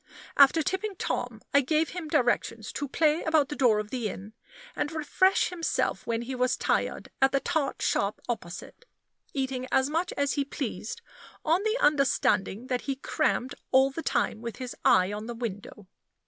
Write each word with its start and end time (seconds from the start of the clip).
After 0.35 0.63
tipping 0.63 0.95
Tom, 0.95 1.41
I 1.53 1.61
gave 1.61 1.89
him 1.89 2.07
directions 2.07 2.73
to 2.73 2.87
play 2.87 3.21
about 3.21 3.49
the 3.49 3.55
door 3.55 3.77
of 3.77 3.91
the 3.91 4.09
inn, 4.09 4.33
and 4.75 4.91
refresh 4.91 5.49
himself 5.49 6.07
when 6.07 6.23
he 6.23 6.33
was 6.33 6.57
tired 6.57 7.11
at 7.21 7.31
the 7.31 7.39
tart 7.39 7.83
shop 7.83 8.19
opposite, 8.27 8.85
eating 9.35 9.67
as 9.71 9.91
much 9.91 10.11
as 10.17 10.33
he 10.33 10.43
pleased, 10.43 11.03
on 11.45 11.61
the 11.61 11.77
understanding 11.79 12.65
that 12.65 12.81
he 12.81 12.95
crammed 12.95 13.53
all 13.69 13.91
the 13.91 14.01
time 14.01 14.41
with 14.41 14.55
his 14.55 14.75
eye 14.83 15.13
on 15.13 15.27
the 15.27 15.35
window. 15.35 15.85